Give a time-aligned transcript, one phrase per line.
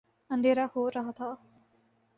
[0.29, 1.33] اندھیرا ہو رہا تھا۔